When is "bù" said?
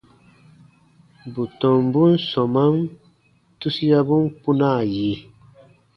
1.33-1.43